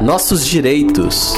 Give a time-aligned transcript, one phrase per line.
[0.00, 1.34] Nossos direitos.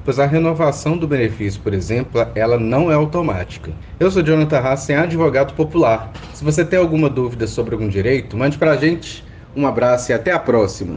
[0.05, 3.72] pois a renovação do benefício, por exemplo, ela não é automática.
[4.00, 6.12] Eu sou Jonathan Hassen, advogado popular.
[6.34, 9.24] Se você tem alguma dúvida sobre algum direito, mande para a gente.
[9.54, 10.94] Um abraço e até a próxima!